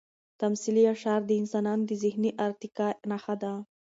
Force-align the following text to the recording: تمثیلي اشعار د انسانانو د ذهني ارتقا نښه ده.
تمثیلي 0.41 0.83
اشعار 0.95 1.21
د 1.25 1.31
انسانانو 1.41 1.83
د 1.89 1.91
ذهني 2.03 2.31
ارتقا 2.45 2.87
نښه 3.09 3.35
ده. 3.41 3.53